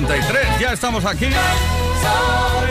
1983. 0.00 0.60
Ya 0.60 0.72
estamos 0.72 1.04
aquí. 1.04 1.26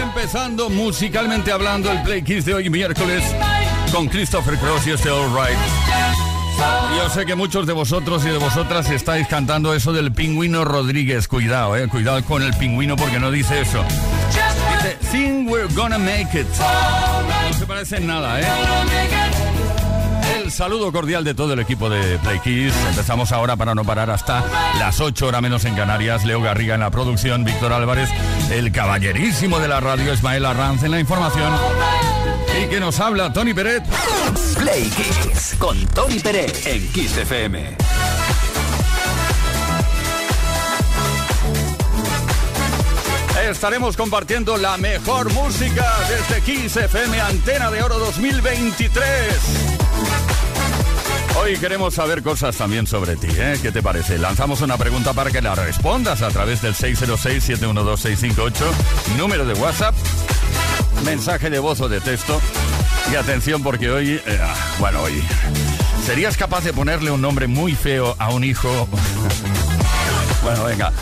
Empezando 0.01 0.69
musicalmente 0.69 1.51
hablando 1.51 1.89
el 1.89 2.01
Play 2.03 2.21
Kiss 2.21 2.43
de 2.43 2.53
hoy 2.53 2.69
miércoles 2.69 3.23
con 3.93 4.07
Christopher 4.07 4.57
Cross 4.57 4.87
y 4.87 4.91
este 4.91 5.09
All 5.09 5.29
Right. 5.33 5.57
Yo 6.97 7.09
sé 7.09 7.25
que 7.25 7.35
muchos 7.35 7.65
de 7.65 7.73
vosotros 7.73 8.25
y 8.25 8.29
de 8.29 8.37
vosotras 8.37 8.89
estáis 8.89 9.27
cantando 9.27 9.73
eso 9.73 9.93
del 9.93 10.11
pingüino 10.11 10.65
Rodríguez. 10.65 11.29
Cuidado, 11.29 11.77
eh, 11.77 11.87
cuidado 11.87 12.21
con 12.25 12.43
el 12.43 12.53
pingüino 12.55 12.97
porque 12.97 13.19
no 13.19 13.31
dice 13.31 13.61
eso. 13.61 13.83
Dice, 14.75 14.97
Think 15.11 15.49
we're 15.49 15.73
gonna 15.73 15.97
make 15.97 16.37
it. 16.37 16.47
No 17.47 17.57
se 17.57 17.65
parece 17.65 17.97
en 17.97 18.07
nada, 18.07 18.41
¿eh? 18.41 19.42
El 20.35 20.51
saludo 20.51 20.91
cordial 20.91 21.23
de 21.23 21.33
todo 21.33 21.53
el 21.53 21.59
equipo 21.59 21.89
de 21.89 22.17
Play 22.19 22.39
Kiss. 22.39 22.73
Empezamos 22.89 23.31
ahora 23.31 23.55
para 23.55 23.75
no 23.75 23.83
parar 23.83 24.09
hasta 24.09 24.43
las 24.79 24.99
8 24.99 25.27
horas 25.27 25.41
menos 25.41 25.65
en 25.65 25.75
Canarias. 25.75 26.25
Leo 26.25 26.41
Garriga 26.41 26.75
en 26.75 26.81
la 26.81 26.91
producción, 26.91 27.43
Víctor 27.43 27.73
Álvarez, 27.73 28.09
el 28.51 28.71
caballerísimo 28.71 29.59
de 29.59 29.67
la 29.67 29.79
radio, 29.79 30.13
Ismael 30.13 30.45
Arranz 30.45 30.83
en 30.83 30.91
la 30.91 30.99
información. 30.99 31.53
Y 32.61 32.67
que 32.67 32.79
nos 32.79 32.99
habla 32.99 33.31
Tony 33.33 33.53
Peret. 33.53 33.83
Play 34.57 34.89
Kiss 34.89 35.55
con 35.59 35.77
Tony 35.87 36.19
Peret 36.19 36.67
en 36.67 36.87
Kiss 36.91 37.17
FM. 37.17 37.77
Estaremos 43.49 43.97
compartiendo 43.97 44.57
la 44.57 44.77
mejor 44.77 45.31
música 45.33 45.85
desde 46.09 46.41
Kiss 46.41 46.77
FM 46.77 47.19
Antena 47.21 47.69
de 47.69 47.83
Oro 47.83 47.99
2023. 47.99 49.62
Hoy 51.43 51.57
queremos 51.57 51.93
saber 51.95 52.23
cosas 52.23 52.55
también 52.55 52.87
sobre 52.87 53.17
ti, 53.17 53.27
¿eh? 53.29 53.59
¿Qué 53.61 53.73
te 53.73 53.83
parece? 53.83 54.17
Lanzamos 54.17 54.61
una 54.61 54.77
pregunta 54.77 55.11
para 55.11 55.29
que 55.29 55.41
la 55.41 55.53
respondas 55.55 56.21
a 56.21 56.29
través 56.29 56.61
del 56.61 56.73
606-712-658, 56.73 58.53
número 59.17 59.45
de 59.45 59.53
WhatsApp, 59.55 59.93
mensaje 61.03 61.49
de 61.49 61.59
voz 61.59 61.81
o 61.81 61.89
de 61.89 61.99
texto. 61.99 62.39
Y 63.11 63.15
atención 63.15 63.61
porque 63.61 63.91
hoy, 63.91 64.21
eh, 64.25 64.39
bueno, 64.79 65.01
hoy, 65.01 65.21
¿serías 66.05 66.37
capaz 66.37 66.63
de 66.63 66.71
ponerle 66.71 67.11
un 67.11 67.19
nombre 67.19 67.47
muy 67.47 67.75
feo 67.75 68.15
a 68.19 68.29
un 68.29 68.45
hijo? 68.45 68.87
bueno, 70.43 70.63
venga. 70.63 70.93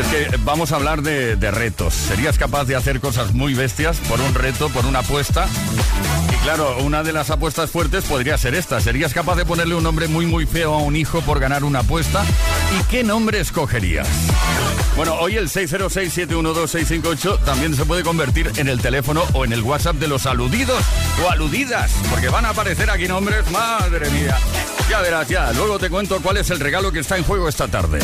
Es 0.00 0.06
que 0.06 0.38
vamos 0.38 0.72
a 0.72 0.76
hablar 0.76 1.02
de, 1.02 1.36
de, 1.36 1.50
retos. 1.50 1.92
¿Serías 1.92 2.38
capaz 2.38 2.64
de 2.64 2.76
hacer 2.76 2.98
cosas 2.98 3.34
muy 3.34 3.52
bestias 3.52 3.98
por 4.08 4.22
un 4.22 4.32
reto, 4.32 4.70
por 4.70 4.86
una 4.86 5.00
apuesta? 5.00 5.46
Claro, 6.42 6.78
una 6.78 7.04
de 7.04 7.12
las 7.12 7.30
apuestas 7.30 7.70
fuertes 7.70 8.04
podría 8.04 8.36
ser 8.36 8.56
esta. 8.56 8.80
¿Serías 8.80 9.14
capaz 9.14 9.36
de 9.36 9.46
ponerle 9.46 9.76
un 9.76 9.84
nombre 9.84 10.08
muy 10.08 10.26
muy 10.26 10.44
feo 10.44 10.74
a 10.74 10.78
un 10.78 10.96
hijo 10.96 11.20
por 11.20 11.38
ganar 11.38 11.62
una 11.62 11.78
apuesta? 11.80 12.24
¿Y 12.78 12.82
qué 12.90 13.04
nombre 13.04 13.38
escogerías? 13.38 14.08
Bueno, 14.96 15.14
hoy 15.14 15.36
el 15.36 15.48
606-712-658 15.48 17.44
también 17.44 17.76
se 17.76 17.84
puede 17.84 18.02
convertir 18.02 18.50
en 18.56 18.68
el 18.68 18.80
teléfono 18.80 19.22
o 19.32 19.44
en 19.44 19.52
el 19.52 19.62
WhatsApp 19.62 19.96
de 19.96 20.08
los 20.08 20.26
aludidos 20.26 20.82
o 21.24 21.30
aludidas, 21.30 21.92
porque 22.10 22.28
van 22.28 22.44
a 22.44 22.50
aparecer 22.50 22.90
aquí 22.90 23.06
nombres, 23.06 23.48
madre 23.50 24.10
mía. 24.10 24.36
Ya 24.90 25.00
verás, 25.00 25.28
ya. 25.28 25.52
Luego 25.52 25.78
te 25.78 25.88
cuento 25.90 26.20
cuál 26.20 26.38
es 26.38 26.50
el 26.50 26.58
regalo 26.58 26.90
que 26.90 26.98
está 26.98 27.16
en 27.16 27.24
juego 27.24 27.48
esta 27.48 27.68
tarde. 27.68 28.00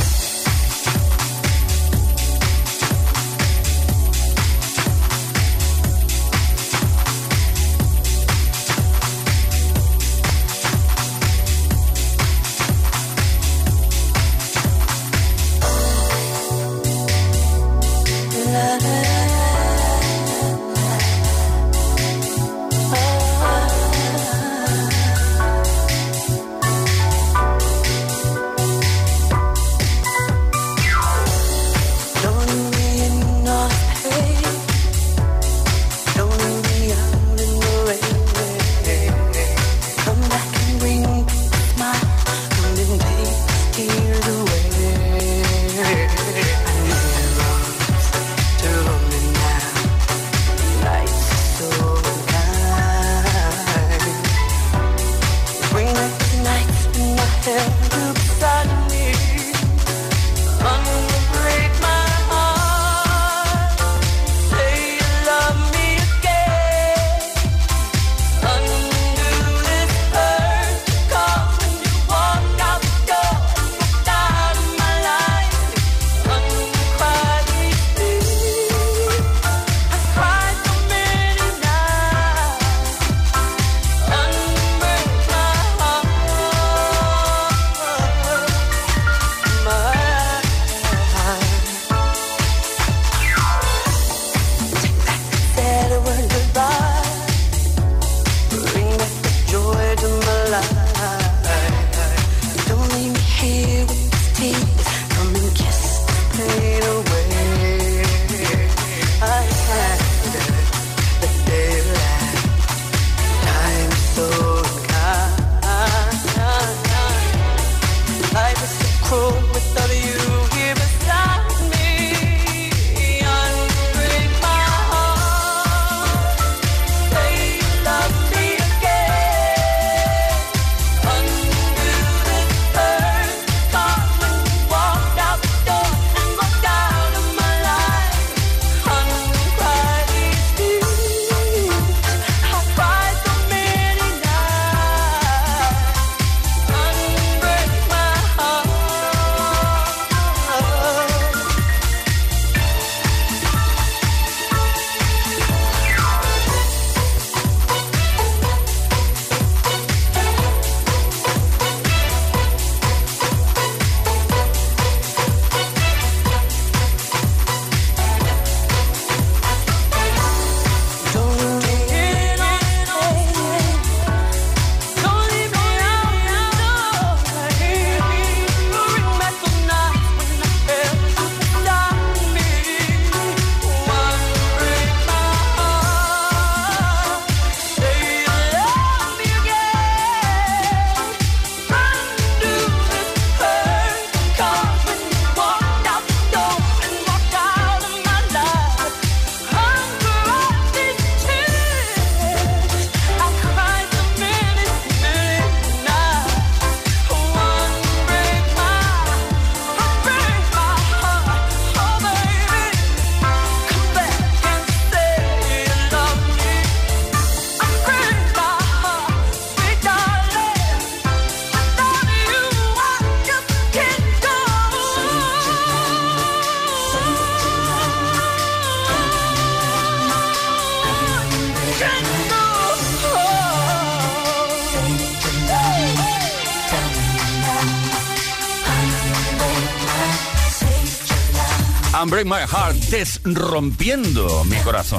Break 242.18 242.26
My 242.26 242.48
Heart, 242.50 242.76
desrompiendo 242.90 244.42
mi 244.46 244.56
corazón. 244.56 244.98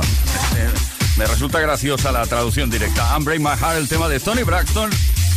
Me 1.17 1.25
resulta 1.25 1.59
graciosa 1.59 2.13
la 2.13 2.25
traducción 2.25 2.69
directa. 2.69 3.17
Break 3.19 3.41
My 3.41 3.57
Heart, 3.59 3.77
el 3.77 3.89
tema 3.89 4.07
de 4.07 4.21
Tony 4.21 4.43
Braxton 4.43 4.89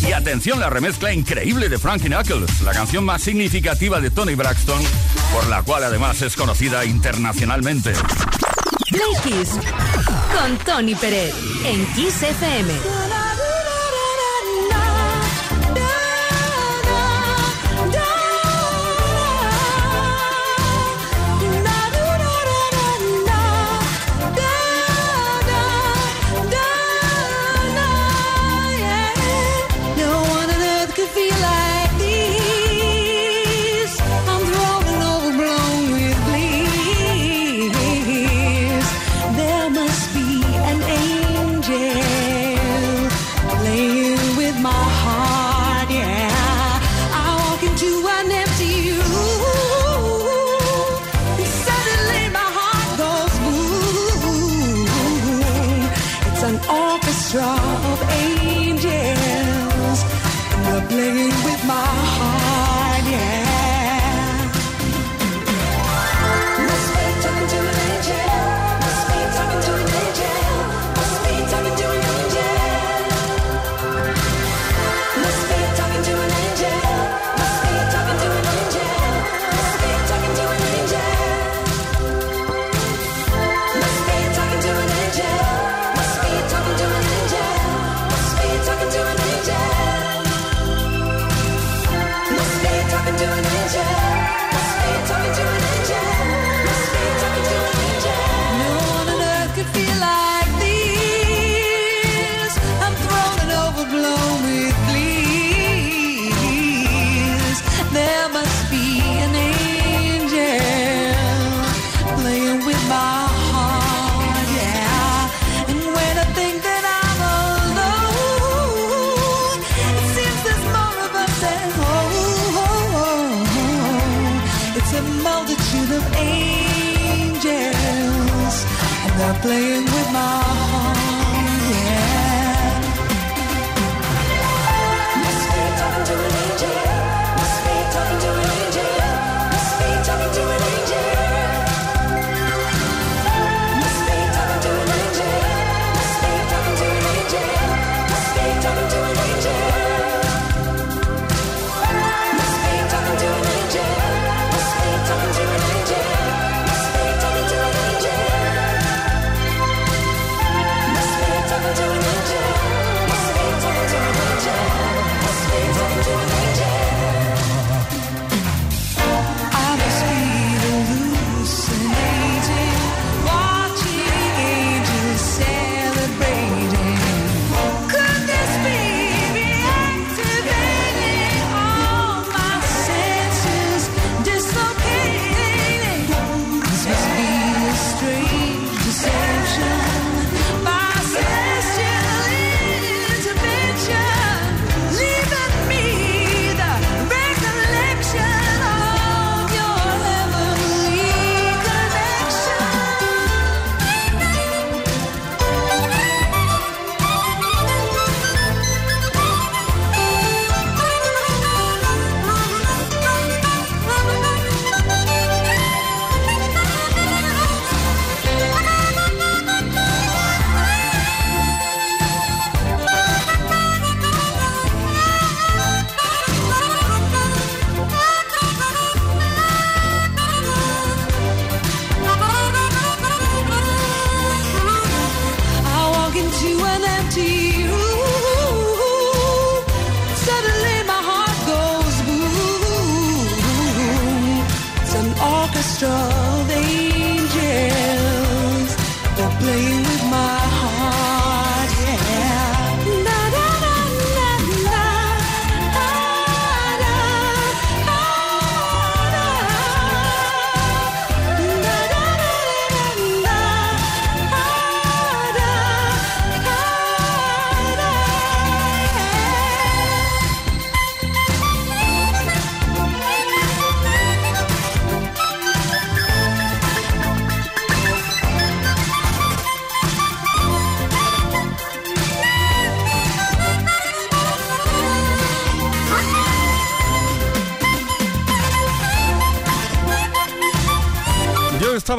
Y 0.07 0.12
atención, 0.12 0.61
la 0.61 0.71
remezcla 0.71 1.12
increíble 1.12 1.69
de 1.69 1.79
Frankie 1.79 2.07
Knuckles, 2.07 2.61
la 2.61 2.71
canción 2.71 3.05
más 3.05 3.23
significativa 3.23 4.01
de 4.01 4.11
Tony 4.11 4.37
Braxton, 4.37 4.81
por 5.33 5.49
la 5.49 5.65
cual 5.65 5.83
además 5.83 6.23
es 6.23 6.37
conocida 6.37 6.85
internacionalmente. 6.85 7.95
Con 10.39 10.59
Tony 10.59 10.95
Pérez 10.95 11.35
en 11.65 11.85
Kiss 11.95 12.23
FM. 12.23 13.12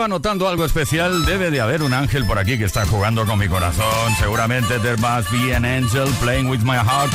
Estaba 0.04 0.50
algo 0.50 0.66
especial. 0.66 1.26
Debe 1.26 1.50
de 1.50 1.62
haber 1.62 1.82
un 1.82 1.94
ángel 1.94 2.26
por 2.26 2.38
aquí 2.38 2.58
que 2.58 2.66
está 2.66 2.86
jugando 2.86 3.26
con 3.26 3.40
mi 3.40 3.48
corazón. 3.48 4.14
Seguramente 4.20 4.78
there 4.80 4.98
must 4.98 5.32
be 5.32 5.56
an 5.56 5.64
angel 5.64 6.10
playing 6.22 6.50
with 6.50 6.60
my 6.60 6.76
heart. 6.76 7.12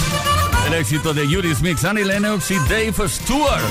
El 0.66 0.74
éxito 0.74 1.12
de 1.12 1.28
Yuri 1.28 1.54
Smith, 1.54 1.84
Annie 1.84 2.04
Lennox 2.04 2.50
y 2.50 2.56
Dave 2.68 3.08
Stewart 3.08 3.62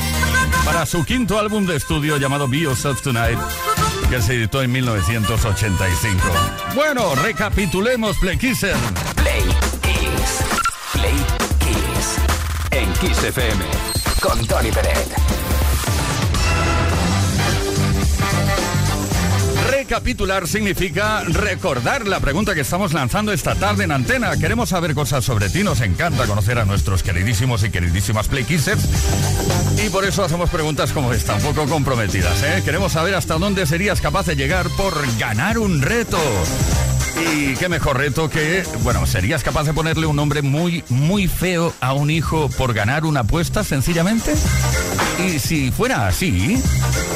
para 0.66 0.86
su 0.86 1.04
quinto 1.04 1.40
álbum 1.40 1.66
de 1.66 1.76
estudio 1.76 2.18
llamado 2.18 2.48
Be 2.48 2.60
Yourself 2.60 3.02
Tonight 3.02 3.40
que 4.10 4.22
se 4.22 4.36
editó 4.36 4.62
en 4.62 4.72
1985. 4.72 6.22
Bueno, 6.76 7.16
recapitulemos 7.16 8.18
Play 8.18 8.38
Kisser. 8.38 8.76
Play 9.16 9.44
Kiss. 9.82 10.44
Play 10.94 11.16
Kiss. 11.60 12.18
En 12.72 12.94
Kiss 12.94 13.24
FM. 13.24 13.66
Con 14.22 14.46
Tony 14.46 14.72
Pérez. 14.72 15.37
Recapitular 19.88 20.50
significa 20.50 21.24
recordar 21.24 22.08
la 22.08 22.20
pregunta 22.20 22.54
que 22.54 22.60
estamos 22.60 22.92
lanzando 22.92 23.32
esta 23.32 23.56
tarde 23.56 23.86
en 23.86 23.94
antena. 23.94 24.36
Queremos 24.36 24.68
saber 24.68 24.94
cosas 24.94 25.24
sobre 25.24 25.50
ti, 25.50 25.64
nos 25.64 25.80
encanta 25.80 26.28
conocer 26.28 26.60
a 26.60 26.66
nuestros 26.66 27.04
queridísimos 27.04 27.64
y 27.64 27.70
queridísimas 27.70 28.28
Play 28.28 28.44
Kissers. 28.44 28.84
Y 29.82 29.88
por 29.88 30.04
eso 30.04 30.26
hacemos 30.26 30.50
preguntas 30.50 30.92
como 30.92 31.14
esta, 31.14 31.36
un 31.36 31.42
poco 31.42 31.66
comprometidas. 31.68 32.44
¿eh? 32.44 32.64
Queremos 32.66 32.92
saber 32.92 33.16
hasta 33.16 33.36
dónde 33.36 33.66
serías 33.66 34.02
capaz 34.02 34.26
de 34.26 34.36
llegar 34.36 34.68
por 34.72 34.94
ganar 35.18 35.58
un 35.58 35.82
reto. 35.82 36.20
Y 37.26 37.56
qué 37.56 37.70
mejor 37.70 37.98
reto 37.98 38.30
que, 38.30 38.64
bueno, 38.84 39.08
¿serías 39.08 39.42
capaz 39.42 39.64
de 39.64 39.74
ponerle 39.74 40.06
un 40.06 40.18
nombre 40.18 40.42
muy, 40.42 40.84
muy 40.90 41.30
feo 41.30 41.74
a 41.80 41.94
un 41.94 42.10
hijo 42.10 42.50
por 42.58 42.74
ganar 42.74 43.06
una 43.06 43.22
apuesta 43.22 43.64
sencillamente? 43.64 44.34
Y 45.26 45.40
si 45.40 45.72
fuera 45.72 46.08
así, 46.08 46.62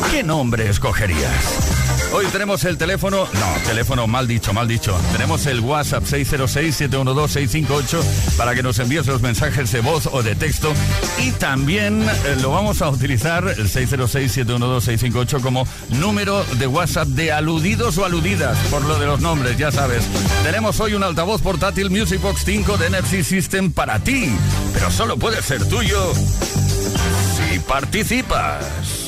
¿qué 0.10 0.24
nombre 0.24 0.70
escogerías? 0.70 1.81
Hoy 2.13 2.25
tenemos 2.25 2.65
el 2.65 2.77
teléfono, 2.77 3.25
no, 3.25 3.53
teléfono 3.65 4.06
mal 4.06 4.27
dicho, 4.27 4.51
mal 4.53 4.68
dicho. 4.68 4.94
Tenemos 5.13 5.46
el 5.46 5.62
WhatsApp 5.62 6.03
606-712-658 6.03 8.36
para 8.36 8.53
que 8.53 8.62
nos 8.62 8.80
envíes 8.80 9.08
los 9.08 9.22
mensajes 9.22 9.72
de 9.72 9.80
voz 9.80 10.10
o 10.12 10.22
de 10.22 10.36
texto. 10.36 10.74
Y 11.20 11.32
también 11.32 12.03
eh, 12.03 12.36
lo 12.41 12.51
vamos 12.51 12.82
a 12.82 12.89
utilizar, 12.89 13.48
el 13.48 13.70
606-712-658, 13.70 15.41
como 15.41 15.65
número 15.89 16.44
de 16.58 16.68
WhatsApp 16.68 17.08
de 17.08 17.32
aludidos 17.32 17.98
o 17.98 18.03
aludidas, 18.03 18.58
por 18.70 18.84
lo 18.84 19.00
de 19.00 19.06
los 19.06 19.22
nombres, 19.22 19.58
ya 19.58 19.72
sabes. 19.72 20.03
Tenemos 20.44 20.82
hoy 20.82 20.96
un 20.96 21.03
altavoz 21.03 21.41
portátil 21.41 21.89
Music 21.89 22.22
Box 22.22 22.41
5 22.44 22.77
de 22.77 22.88
Energy 22.88 23.24
System 23.24 23.72
para 23.72 24.00
ti, 24.00 24.30
pero 24.74 24.91
solo 24.91 25.15
puede 25.18 25.41
ser 25.41 25.65
tuyo 25.70 26.13
si 26.13 27.58
participas. 27.60 29.00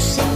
Te 0.00 0.06
juro 0.06 0.29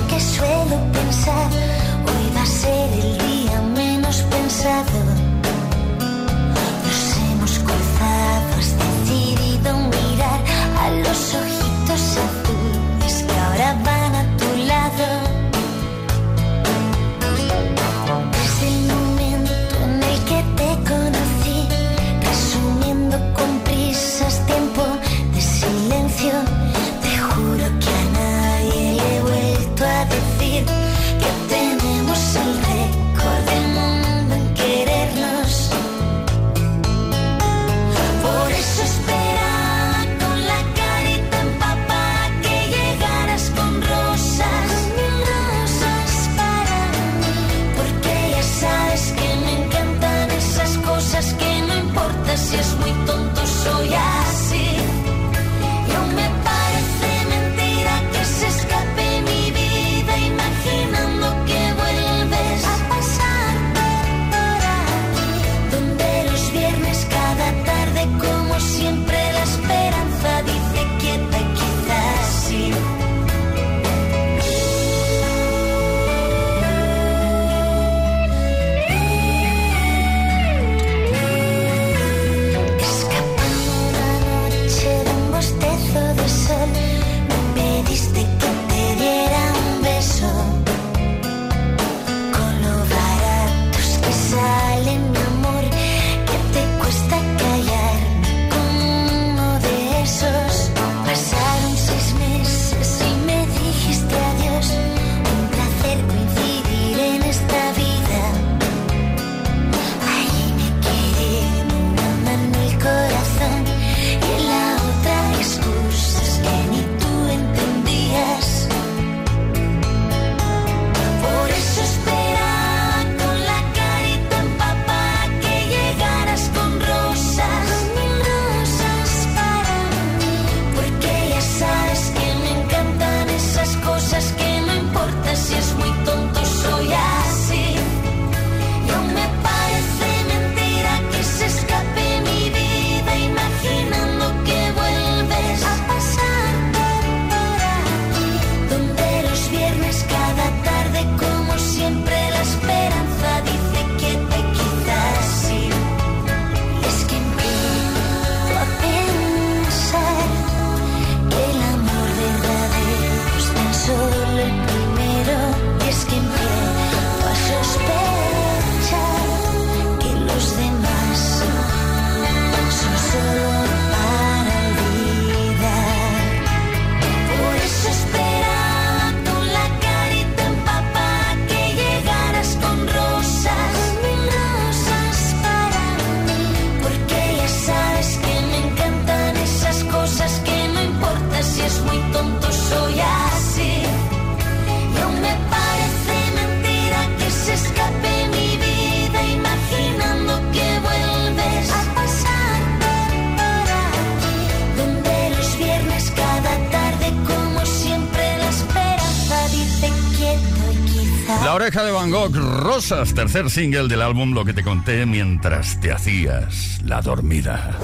oreja 211.65 211.83
de 211.83 211.93
Van 211.93 212.11
Gogh, 212.11 212.37
Rosas, 212.37 213.15
tercer 213.15 213.49
single 213.49 213.89
del 213.89 214.03
álbum 214.03 214.35
Lo 214.35 214.45
que 214.45 214.53
te 214.53 214.63
conté 214.63 215.07
mientras 215.07 215.81
te 215.81 215.93
hacías 215.93 216.79
la 216.85 217.01
dormida. 217.01 217.79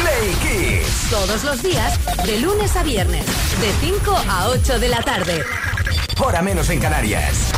Play 0.00 0.34
Kiss. 0.42 1.10
Todos 1.10 1.44
los 1.44 1.62
días, 1.62 1.96
de 2.26 2.40
lunes 2.40 2.74
a 2.74 2.82
viernes, 2.82 3.24
de 3.24 3.88
5 3.88 4.16
a 4.28 4.48
8 4.48 4.80
de 4.80 4.88
la 4.88 5.00
tarde. 5.02 5.44
Hora 6.18 6.42
menos 6.42 6.70
en 6.70 6.80
Canarias. 6.80 7.52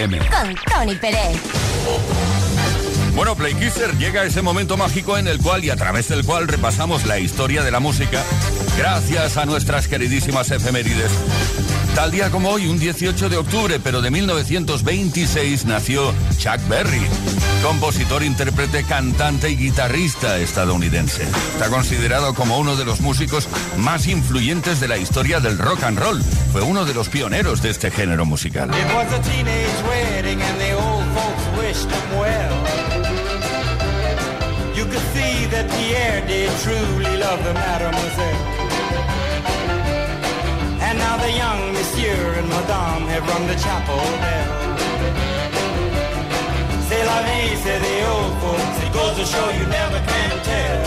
FM. 0.00 0.18
Con 0.18 0.54
Tony 0.72 0.94
Pérez. 0.96 1.38
Bueno, 3.14 3.36
Play 3.36 3.54
Kisser 3.54 3.96
llega 3.98 4.24
ese 4.24 4.40
momento 4.40 4.76
mágico 4.76 5.18
en 5.18 5.28
el 5.28 5.38
cual 5.38 5.64
y 5.64 5.70
a 5.70 5.76
través 5.76 6.08
del 6.08 6.24
cual 6.24 6.48
repasamos 6.48 7.04
la 7.06 7.18
historia 7.18 7.62
de 7.62 7.70
la 7.70 7.80
música 7.80 8.24
gracias 8.78 9.36
a 9.36 9.44
nuestras 9.44 9.88
queridísimas 9.88 10.50
efemérides. 10.52 11.10
Tal 11.94 12.10
día 12.12 12.30
como 12.30 12.50
hoy, 12.50 12.66
un 12.66 12.78
18 12.78 13.28
de 13.28 13.36
octubre, 13.36 13.80
pero 13.82 14.00
de 14.00 14.10
1926, 14.10 15.64
nació 15.66 16.14
Chuck 16.38 16.60
Berry, 16.68 17.02
compositor, 17.62 18.22
intérprete, 18.22 18.84
cantante 18.84 19.50
y 19.50 19.56
guitarrista 19.56 20.38
estadounidense. 20.38 21.24
Está 21.24 21.68
considerado 21.68 22.34
como 22.34 22.58
uno 22.58 22.76
de 22.76 22.84
los 22.84 23.00
músicos 23.00 23.48
más 23.76 24.06
influyentes 24.06 24.80
de 24.80 24.88
la 24.88 24.98
historia 24.98 25.40
del 25.40 25.58
rock 25.58 25.82
and 25.82 25.98
roll. 25.98 26.22
Fue 26.52 26.62
uno 26.62 26.84
de 26.84 26.94
los 26.94 27.08
pioneros 27.08 27.60
de 27.60 27.70
este 27.70 27.90
género 27.90 28.24
musical. 28.24 28.70
And 40.90 40.98
now 40.98 41.16
the 41.18 41.30
young 41.30 41.72
monsieur 41.72 42.34
and 42.34 42.48
madame 42.48 43.06
have 43.06 43.24
rung 43.28 43.46
the 43.46 43.54
chapel 43.54 43.96
bell. 43.96 44.70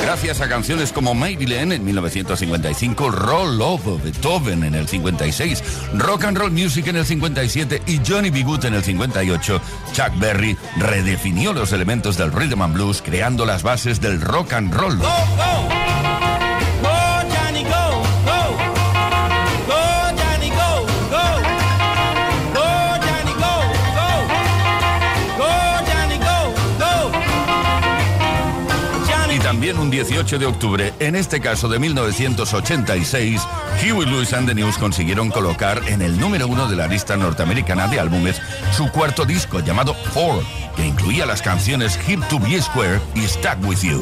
Gracias 0.01 0.41
a 0.41 0.49
canciones 0.49 0.91
como 0.91 1.13
Maryland 1.13 1.71
en 1.71 1.85
1955, 1.85 3.11
Roll 3.11 3.57
Love 3.57 4.03
Beethoven 4.03 4.63
en 4.63 4.75
el 4.75 4.87
56, 4.87 5.63
Rock 5.93 6.25
and 6.25 6.37
Roll 6.37 6.51
Music 6.51 6.87
en 6.87 6.97
el 6.97 7.05
57 7.05 7.81
y 7.87 8.01
Johnny 8.05 8.29
B. 8.29 8.43
Good 8.43 8.65
en 8.65 8.73
el 8.73 8.83
58, 8.83 9.61
Chuck 9.93 10.19
Berry 10.19 10.57
redefinió 10.77 11.53
los 11.53 11.71
elementos 11.71 12.17
del 12.17 12.31
rhythm 12.31 12.61
and 12.61 12.73
blues 12.73 13.01
creando 13.01 13.45
las 13.45 13.63
bases 13.63 14.01
del 14.01 14.19
rock 14.19 14.53
and 14.53 14.73
roll. 14.73 14.99
También 29.63 29.79
un 29.79 29.89
18 29.89 30.39
de 30.39 30.45
octubre, 30.45 30.93
en 30.99 31.15
este 31.15 31.39
caso 31.39 31.69
de 31.69 31.79
1986, 31.79 33.41
Huey 33.81 34.05
Lewis 34.05 34.33
and 34.33 34.45
the 34.45 34.53
News 34.53 34.77
consiguieron 34.77 35.29
colocar 35.29 35.81
en 35.87 36.01
el 36.01 36.19
número 36.19 36.49
uno 36.49 36.67
de 36.67 36.75
la 36.75 36.85
lista 36.85 37.15
norteamericana 37.15 37.87
de 37.87 37.97
álbumes 37.97 38.41
su 38.75 38.91
cuarto 38.91 39.23
disco 39.23 39.61
llamado 39.61 39.93
Four, 39.93 40.43
que 40.75 40.85
incluía 40.85 41.25
las 41.25 41.41
canciones 41.41 41.97
Hip 42.05 42.19
to 42.27 42.39
Be 42.39 42.61
Square 42.61 42.99
y 43.15 43.21
Stuck 43.21 43.65
With 43.65 43.83
You. 43.83 44.01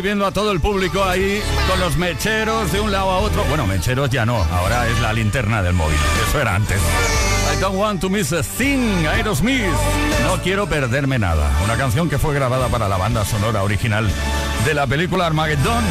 viendo 0.00 0.26
a 0.26 0.32
todo 0.32 0.52
el 0.52 0.60
público 0.60 1.02
ahí 1.04 1.40
con 1.68 1.80
los 1.80 1.96
mecheros 1.96 2.72
de 2.72 2.80
un 2.80 2.92
lado 2.92 3.10
a 3.10 3.18
otro. 3.18 3.44
Bueno, 3.44 3.66
mecheros 3.66 4.10
ya 4.10 4.26
no, 4.26 4.36
ahora 4.36 4.86
es 4.88 5.00
la 5.00 5.12
linterna 5.12 5.62
del 5.62 5.74
móvil. 5.74 5.98
Eso 6.28 6.40
era 6.40 6.54
antes. 6.54 6.78
I 6.78 7.60
don't 7.60 7.76
want 7.76 8.00
to 8.00 8.10
miss 8.10 8.32
a 8.32 8.42
thing, 8.42 9.06
Aerosmith. 9.06 9.72
No 10.24 10.42
quiero 10.42 10.68
perderme 10.68 11.18
nada. 11.18 11.50
Una 11.64 11.76
canción 11.76 12.08
que 12.08 12.18
fue 12.18 12.34
grabada 12.34 12.68
para 12.68 12.88
la 12.88 12.96
banda 12.96 13.24
sonora 13.24 13.62
original 13.62 14.08
de 14.64 14.74
la 14.74 14.86
película 14.86 15.26
Armageddon 15.26 15.84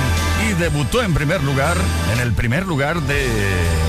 y 0.48 0.54
debutó 0.54 1.02
en 1.02 1.14
primer 1.14 1.44
lugar, 1.44 1.78
en 2.14 2.20
el 2.20 2.34
primer 2.34 2.66
lugar 2.66 3.02
de 3.02 3.28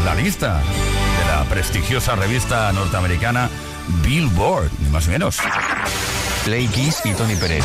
la 0.04 0.14
lista 0.14 0.60
de 0.60 1.32
la 1.32 1.44
prestigiosa 1.44 2.14
revista 2.14 2.72
norteamericana 2.72 3.50
Billboard, 4.02 4.70
más 4.90 5.06
ni 5.06 5.12
menos. 5.12 5.38
Play 6.44 6.68
Kiss 6.68 7.02
y 7.04 7.12
Tony 7.12 7.36
Pérez. 7.36 7.64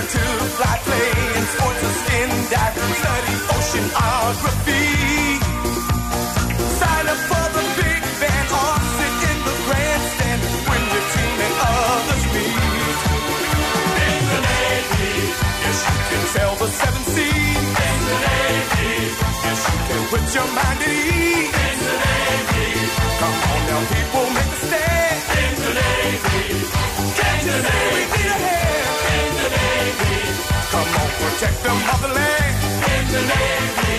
Learn 0.00 0.08
to 0.08 0.18
fly, 0.56 0.76
play 0.84 1.10
in 1.36 1.44
sports 1.52 1.82
or 1.84 1.94
skin 2.00 2.30
dive, 2.50 2.76
study 3.00 3.34
oceanography? 3.54 4.86
Sign 6.80 7.06
up 7.12 7.20
for 7.28 7.46
the 7.56 7.64
big 7.80 8.02
band 8.20 8.48
or 8.60 8.74
sit 8.96 9.16
in 9.30 9.38
the 9.46 9.54
grandstand 9.66 10.40
when 10.68 10.82
your 10.92 11.04
team 11.12 11.36
and 11.46 11.56
others 11.68 12.24
meet. 12.34 12.98
In 14.08 14.22
the 14.30 14.40
Navy, 14.48 15.12
yes, 15.64 15.78
you 15.88 15.98
can 16.08 16.24
sail 16.34 16.54
the 16.60 16.68
seven 16.80 17.04
seas. 17.12 17.68
In 17.88 17.98
the 18.08 18.16
Navy, 18.24 18.92
yes, 19.44 19.60
you 19.68 19.78
can 19.88 20.02
put 20.12 20.24
your 20.36 20.48
mind 20.56 20.80
at 20.80 20.88
ease. 20.88 21.52
In 21.66 21.78
the 21.86 21.94
Navy, 22.04 22.68
come 23.20 23.38
on 23.52 23.60
now, 23.68 23.82
people, 23.92 24.26
make 24.36 24.52
a 24.56 24.60
stand. 24.64 25.20
In 25.44 25.54
the 25.64 25.72
Navy, 25.80 26.46
can't 27.18 27.40
you 27.44 27.54
see 27.64 27.84
we 27.94 28.02
need 28.14 28.32
a 28.32 28.38
hand? 28.44 28.59
Protect 31.40 31.62
the 31.62 31.70
motherland. 31.70 32.56
In 32.84 33.04
the 33.12 33.22
Navy, 33.22 33.89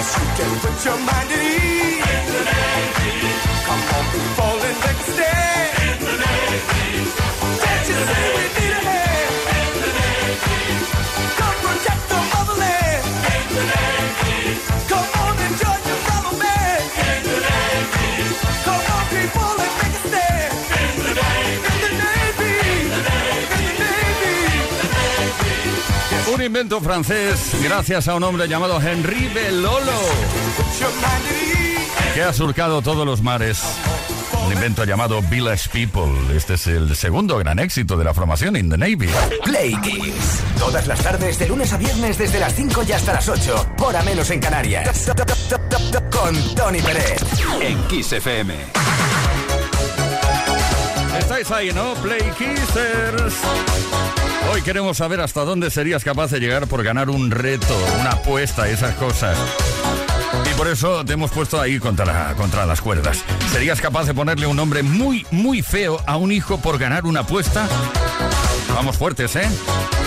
yes, 0.00 0.16
you 0.18 0.26
can 0.36 0.52
put 0.60 0.84
your 0.84 0.98
mind 1.08 1.30
at 1.30 1.42
ease. 1.42 2.04
Come 3.66 3.82
on, 3.96 4.04
people, 4.12 4.59
Un 26.40 26.46
invento 26.46 26.80
francés 26.80 27.54
gracias 27.62 28.08
a 28.08 28.14
un 28.14 28.22
hombre 28.22 28.48
llamado 28.48 28.80
Henri 28.80 29.28
Belolo, 29.28 29.92
que 32.14 32.22
ha 32.22 32.32
surcado 32.32 32.80
todos 32.80 33.04
los 33.04 33.20
mares. 33.20 33.60
Un 34.46 34.54
invento 34.54 34.84
llamado 34.84 35.20
Village 35.20 35.68
People. 35.68 36.34
Este 36.34 36.54
es 36.54 36.66
el 36.66 36.96
segundo 36.96 37.36
gran 37.36 37.58
éxito 37.58 37.98
de 37.98 38.04
la 38.04 38.14
formación 38.14 38.56
in 38.56 38.70
the 38.70 38.78
Navy. 38.78 39.10
Play 39.44 39.76
Kiss. 39.82 40.40
Todas 40.58 40.86
las 40.86 41.02
tardes, 41.02 41.38
de 41.38 41.46
lunes 41.46 41.74
a 41.74 41.76
viernes, 41.76 42.16
desde 42.16 42.40
las 42.40 42.54
5 42.54 42.84
y 42.88 42.92
hasta 42.92 43.12
las 43.12 43.28
8. 43.28 43.74
Hora 43.80 44.02
menos 44.02 44.30
en 44.30 44.40
Canarias. 44.40 45.10
Con 46.10 46.54
Tony 46.54 46.80
Pérez. 46.80 47.20
En 47.60 47.82
Kiss 47.82 48.12
FM. 48.14 48.54
Estáis 51.18 51.50
ahí, 51.50 51.70
¿no? 51.74 51.92
Play 51.96 52.32
Kissers. 52.38 53.34
Hoy 54.52 54.62
queremos 54.62 54.96
saber 54.96 55.20
hasta 55.20 55.44
dónde 55.44 55.70
serías 55.70 56.02
capaz 56.02 56.32
de 56.32 56.40
llegar 56.40 56.66
por 56.66 56.82
ganar 56.82 57.08
un 57.08 57.30
reto, 57.30 57.72
una 58.00 58.10
apuesta, 58.10 58.68
esas 58.68 58.96
cosas. 58.96 59.38
Y 60.50 60.54
por 60.54 60.66
eso 60.66 61.04
te 61.04 61.12
hemos 61.12 61.30
puesto 61.30 61.60
ahí 61.60 61.78
contra, 61.78 62.34
contra 62.34 62.66
las 62.66 62.80
cuerdas. 62.80 63.22
¿Serías 63.52 63.80
capaz 63.80 64.06
de 64.06 64.14
ponerle 64.14 64.48
un 64.48 64.56
nombre 64.56 64.82
muy, 64.82 65.24
muy 65.30 65.62
feo 65.62 66.00
a 66.04 66.16
un 66.16 66.32
hijo 66.32 66.58
por 66.58 66.78
ganar 66.78 67.06
una 67.06 67.20
apuesta? 67.20 67.68
Vamos 68.74 68.96
fuertes, 68.96 69.36
¿eh? 69.36 69.48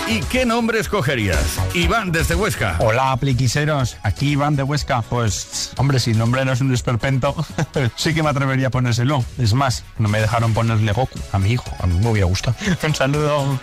¿Y 0.08 0.20
qué 0.20 0.45
nombre 0.45 0.80
escogerías? 0.80 1.58
Iván 1.74 2.12
desde 2.12 2.36
Huesca. 2.36 2.76
Hola, 2.80 3.16
pliquiseros. 3.18 3.97
Aquí 4.04 4.32
Iván 4.32 4.56
de 4.56 4.64
Huesca. 4.64 5.01
Pues, 5.01 5.72
hombre, 5.78 5.99
si 5.99 6.12
el 6.12 6.18
nombre 6.18 6.43
no 6.43 6.51
es 6.51 6.62
un 6.62 6.74
esperpento, 6.74 7.34
sí 7.95 8.14
que 8.14 8.22
me 8.22 8.30
atrevería 8.30 8.68
a 8.68 8.70
ponérselo. 8.70 9.24
Es 9.38 9.54
más, 9.54 9.84
no 9.97 10.10
me 10.10 10.20
dejaron 10.20 10.54
ponerle 10.54 10.91
Goku 10.91 11.20
a 11.32 11.39
mi 11.39 11.51
hijo. 11.51 11.66
A 11.80 11.88
mí 11.88 11.97
me 11.99 12.10
hubiera 12.10 12.28
gustado. 12.28 12.56
Un 12.84 12.95
saludo. 12.95 13.60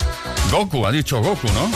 Goku, 0.51 0.87
ha 0.87 0.93
dicho 0.93 1.21
Goku, 1.21 1.47
¿no? 1.49 1.71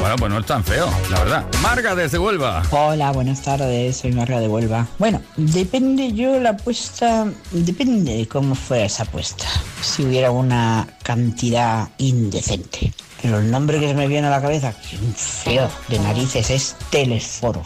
Bueno, 0.00 0.16
pues 0.16 0.32
no 0.32 0.38
es 0.40 0.46
tan 0.46 0.64
feo, 0.64 0.90
la 1.12 1.20
verdad. 1.20 1.46
Marga 1.62 1.94
desde 1.94 2.18
Huelva. 2.18 2.64
Hola, 2.72 3.12
buenas 3.12 3.42
tardes, 3.42 3.98
soy 3.98 4.10
Marga 4.10 4.40
de 4.40 4.48
Huelva. 4.48 4.88
Bueno, 4.98 5.22
depende 5.36 6.12
yo 6.12 6.40
la 6.40 6.50
apuesta, 6.50 7.28
depende 7.52 8.16
de 8.16 8.26
cómo 8.26 8.56
fuera 8.56 8.86
esa 8.86 9.04
apuesta. 9.04 9.46
Si 9.80 10.04
hubiera 10.04 10.32
una 10.32 10.88
cantidad 11.04 11.88
indecente. 11.98 12.92
Pero 13.22 13.38
el 13.38 13.50
nombre 13.50 13.78
que 13.78 13.88
se 13.88 13.94
me 13.94 14.08
viene 14.08 14.26
a 14.26 14.30
la 14.30 14.42
cabeza, 14.42 14.72
que 14.72 14.96
feo 15.16 15.70
de 15.88 15.98
narices, 16.00 16.50
es 16.50 16.76
Telesforo. 16.90 17.62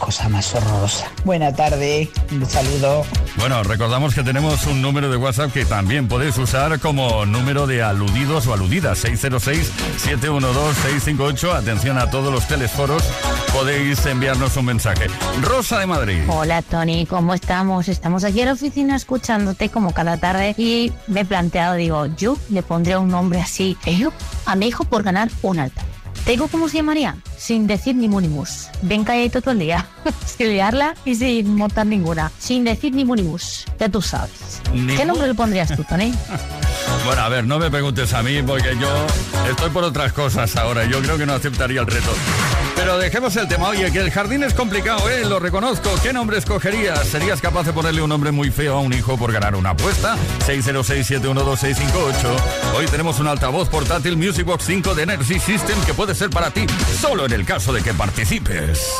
Cosa 0.00 0.28
más 0.30 0.54
horrorosa. 0.54 1.12
Buena 1.24 1.54
tarde, 1.54 2.10
un 2.32 2.46
saludo. 2.46 3.04
Bueno, 3.36 3.62
recordamos 3.62 4.14
que 4.14 4.22
tenemos 4.22 4.66
un 4.66 4.80
número 4.80 5.10
de 5.10 5.18
WhatsApp 5.18 5.52
que 5.52 5.66
también 5.66 6.08
podéis 6.08 6.38
usar 6.38 6.80
como 6.80 7.26
número 7.26 7.66
de 7.66 7.82
aludidos 7.82 8.46
o 8.46 8.54
aludidas. 8.54 9.04
606-712-658. 9.04 11.54
Atención 11.54 11.98
a 11.98 12.08
todos 12.08 12.32
los 12.32 12.48
telesforos. 12.48 13.02
Podéis 13.52 14.06
enviarnos 14.06 14.56
un 14.56 14.64
mensaje. 14.64 15.08
Rosa 15.42 15.80
de 15.80 15.86
Madrid. 15.86 16.22
Hola 16.28 16.62
Tony, 16.62 17.04
¿cómo 17.04 17.34
estamos? 17.34 17.88
Estamos 17.88 18.24
aquí 18.24 18.40
en 18.40 18.46
la 18.46 18.54
oficina 18.54 18.96
escuchándote 18.96 19.68
como 19.68 19.92
cada 19.92 20.16
tarde 20.16 20.54
y 20.56 20.94
me 21.08 21.20
he 21.20 21.26
planteado, 21.26 21.74
digo, 21.74 22.06
yo 22.06 22.38
le 22.48 22.62
pondré 22.62 22.96
un 22.96 23.08
nombre 23.08 23.42
así 23.42 23.76
feo 23.82 24.14
a 24.46 24.56
mi 24.56 24.68
hijo 24.68 24.84
por 24.84 25.02
ganar 25.02 25.30
un 25.42 25.58
alta. 25.58 25.82
¿Te 26.24 26.30
digo 26.32 26.48
cómo 26.48 26.70
se 26.70 26.78
llamaría? 26.78 27.18
Sin 27.40 27.66
decir 27.66 27.96
ni 27.96 28.06
munimus. 28.06 28.68
Ven 28.82 29.02
calladito 29.02 29.40
todo 29.40 29.52
el 29.52 29.60
día. 29.60 29.86
sin 30.26 30.48
liarla 30.48 30.94
y 31.06 31.14
sin 31.14 31.56
montar 31.56 31.86
ninguna. 31.86 32.30
Sin 32.38 32.64
decir 32.64 32.94
ni 32.94 33.06
munimus. 33.06 33.64
Ya 33.78 33.88
tú 33.88 34.02
sabes. 34.02 34.60
¿Qué 34.94 35.06
nombre 35.06 35.26
le 35.26 35.34
pondrías 35.34 35.74
tú, 35.74 35.82
Tony? 35.84 36.12
Bueno, 37.04 37.22
a 37.22 37.28
ver, 37.28 37.46
no 37.46 37.58
me 37.58 37.70
preguntes 37.70 38.12
a 38.12 38.22
mí 38.22 38.42
porque 38.42 38.76
yo 38.78 38.88
estoy 39.48 39.70
por 39.70 39.84
otras 39.84 40.12
cosas 40.12 40.54
ahora. 40.56 40.84
Yo 40.84 41.00
creo 41.00 41.16
que 41.16 41.24
no 41.24 41.32
aceptaría 41.32 41.80
el 41.80 41.86
reto. 41.86 42.10
Pero 42.76 42.98
dejemos 42.98 43.34
el 43.36 43.48
tema. 43.48 43.68
Oye, 43.68 43.90
que 43.90 43.98
el 43.98 44.10
jardín 44.10 44.42
es 44.42 44.54
complicado, 44.54 45.08
¿eh? 45.08 45.24
Lo 45.24 45.38
reconozco. 45.38 45.90
¿Qué 46.02 46.12
nombre 46.12 46.38
escogerías? 46.38 47.06
¿Serías 47.06 47.40
capaz 47.40 47.64
de 47.64 47.72
ponerle 47.72 48.02
un 48.02 48.08
nombre 48.08 48.32
muy 48.32 48.50
feo 48.50 48.76
a 48.76 48.80
un 48.80 48.92
hijo 48.92 49.16
por 49.16 49.32
ganar 49.32 49.54
una 49.54 49.70
apuesta? 49.70 50.16
606-712-658. 50.46 52.76
Hoy 52.76 52.86
tenemos 52.86 53.18
un 53.18 53.28
altavoz 53.28 53.68
portátil 53.68 54.16
Music 54.16 54.44
Box 54.44 54.64
5 54.64 54.94
de 54.94 55.02
Energy 55.02 55.38
System 55.38 55.80
que 55.84 55.94
puede 55.94 56.14
ser 56.14 56.30
para 56.30 56.50
ti 56.50 56.66
solo 57.00 57.26
en 57.26 57.29
el 57.32 57.44
caso 57.44 57.72
de 57.72 57.82
que 57.82 57.94
participes. 57.94 58.92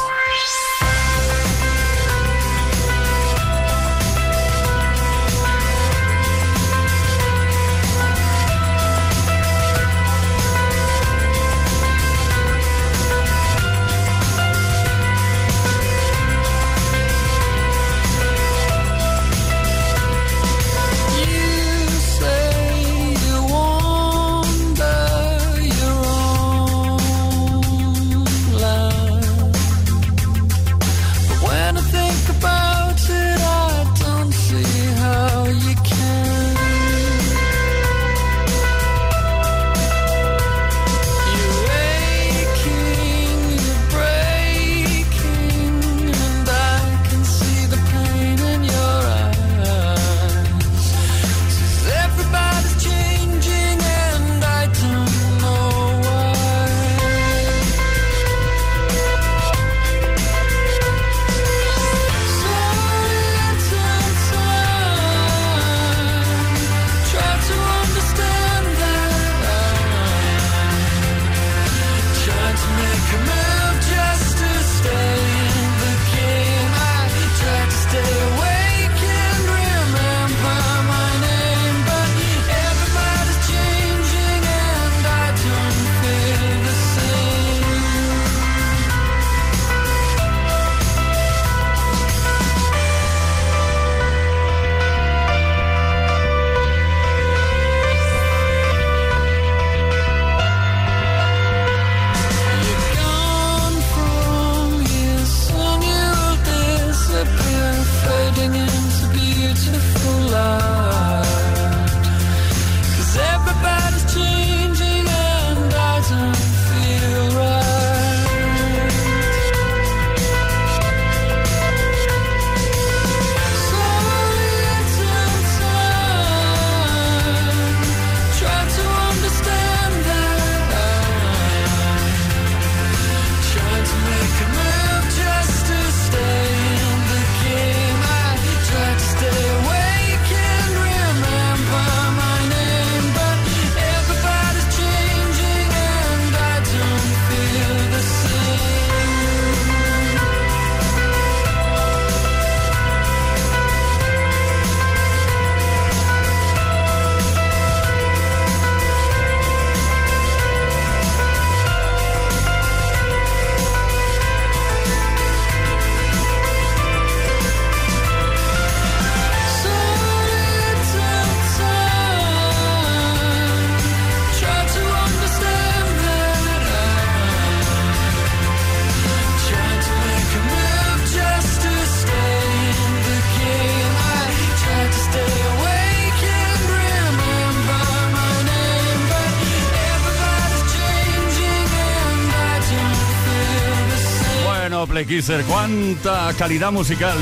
Kisser. 195.21 195.45
Cuánta 195.45 196.33
calidad 196.39 196.73
musical 196.73 197.19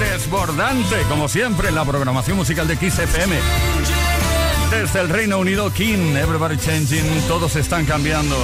desbordante, 0.00 1.02
como 1.06 1.28
siempre, 1.28 1.68
en 1.68 1.74
la 1.74 1.84
programación 1.84 2.38
musical 2.38 2.66
de 2.66 2.78
Kiss 2.78 2.98
FM. 2.98 3.36
Desde 4.70 5.00
el 5.00 5.10
Reino 5.10 5.38
Unido, 5.38 5.70
King, 5.70 6.16
Everybody 6.16 6.56
Changing, 6.56 7.04
todos 7.28 7.56
están 7.56 7.84
cambiando. 7.84 8.36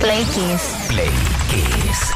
Play 0.00 0.22
Kiss. 0.24 0.60
Play 0.88 1.10
Kiss. 1.48 2.10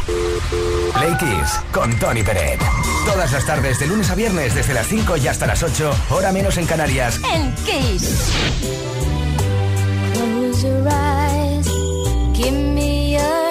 Play 0.98 1.16
Kiss 1.16 1.60
con 1.72 1.98
Tony 1.98 2.22
Peret. 2.22 2.60
Todas 3.06 3.32
las 3.32 3.46
tardes, 3.46 3.78
de 3.78 3.86
lunes 3.86 4.10
a 4.10 4.14
viernes, 4.14 4.54
desde 4.54 4.74
las 4.74 4.86
5 4.88 5.16
y 5.16 5.26
hasta 5.26 5.46
las 5.46 5.62
8, 5.62 5.90
hora 6.10 6.32
menos 6.32 6.58
en 6.58 6.66
Canarias. 6.66 7.18
En 7.32 7.54
Kiss. 7.64 8.30
Close 10.12 10.62
your 10.62 10.86
eyes, 10.86 11.66
give 12.34 12.52
me 12.52 13.12
your 13.12 13.43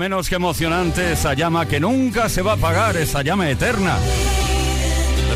menos 0.00 0.30
que 0.30 0.36
emocionante 0.36 1.12
esa 1.12 1.34
llama 1.34 1.66
que 1.66 1.78
nunca 1.78 2.30
se 2.30 2.40
va 2.40 2.52
a 2.52 2.54
apagar, 2.54 2.96
esa 2.96 3.20
llama 3.20 3.50
eterna. 3.50 3.98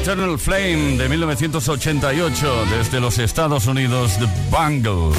Eternal 0.00 0.38
Flame 0.38 0.96
de 0.96 1.06
1988 1.06 2.64
desde 2.70 2.98
los 2.98 3.18
Estados 3.18 3.66
Unidos, 3.66 4.18
The 4.18 4.26
Bangles. 4.50 5.18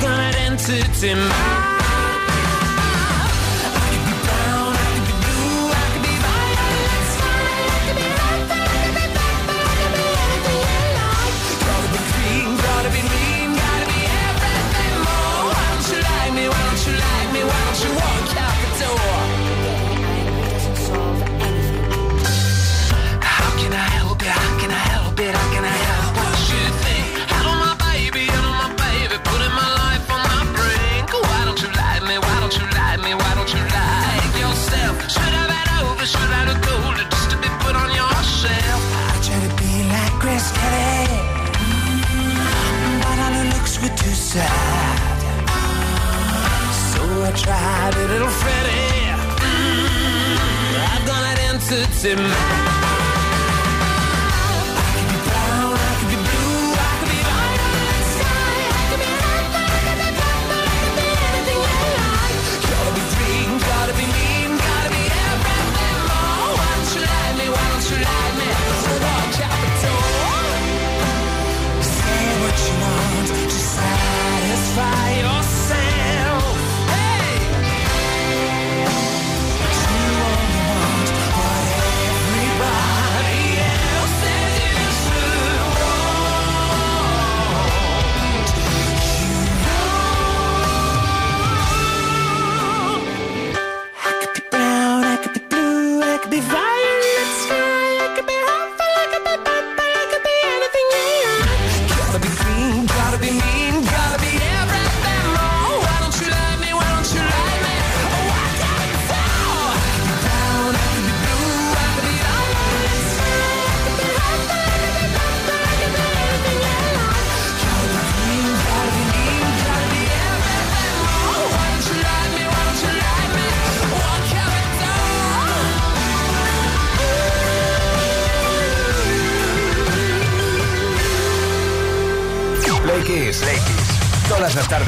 good 0.00 0.34
entity. 0.46 1.14
My 1.14 1.69
sad. 44.32 45.20
So 46.92 47.00
I 47.28 47.32
tried 47.34 47.94
a 47.94 48.06
little 48.12 48.28
Freddy. 48.28 49.10
Mm, 49.42 50.34
I've 50.92 51.04
gone 51.04 51.24
at 51.24 51.38
entity 51.50 52.14
man. 52.14 52.79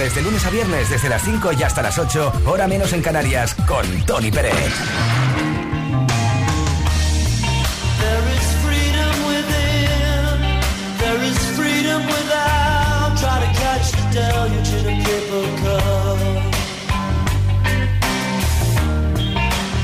tardes 0.03 0.15
de 0.17 0.23
lunes 0.23 0.45
a 0.45 0.51
viernes 0.51 0.91
desde 0.91 1.09
las 1.09 1.23
5 1.23 1.53
y 1.53 1.63
hasta 1.63 1.81
las 1.81 1.97
8, 1.97 2.33
hora 2.47 2.67
menos 2.67 2.93
en 2.93 3.03
Canarias, 3.03 3.55
con 3.69 3.87
Tony 4.05 4.33
Pérez. 4.33 4.53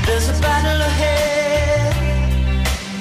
There's 0.05 0.27
a 0.27 0.41
battle 0.41 0.81
ahead. 0.81 1.93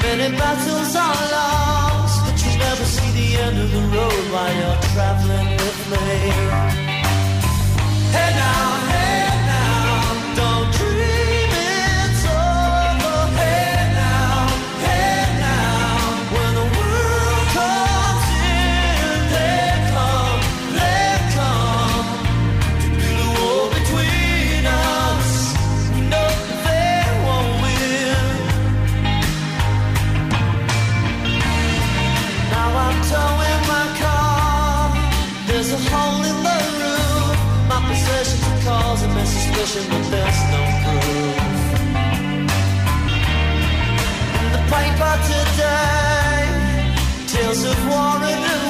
Many 0.03 0.37
battles 0.37 0.95
are 0.95 1.31
lost, 1.33 2.27
but 2.27 2.37
you 2.45 2.59
never 2.59 2.85
see 2.85 3.11
the 3.13 3.43
end 3.43 3.59
of 3.59 3.73
the 3.73 3.81
road 3.97 4.25
while 4.33 4.55
you're 4.55 4.81
traveling 4.93 5.51
with 5.57 5.79
me. 5.91 6.68
today. 45.17 46.45
Tales 47.27 47.65
of 47.65 47.79
war 47.89 48.23
and 48.23 48.68